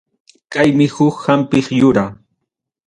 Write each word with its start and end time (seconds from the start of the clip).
Kaymi 0.53 0.87
huk 0.95 1.15
hampiq 1.25 1.67
yura. 1.79 2.05